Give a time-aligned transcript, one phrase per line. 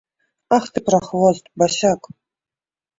[0.57, 2.01] Ах ты, прахвост, басяк.